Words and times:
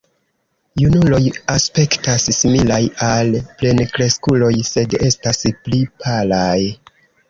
Junuloj 0.83 1.19
aspektas 1.57 2.27
similaj 2.39 2.81
al 3.11 3.39
plenkreskuloj, 3.63 4.53
sed 4.75 5.01
estas 5.13 5.49
pli 5.63 5.89
palaj. 6.05 6.61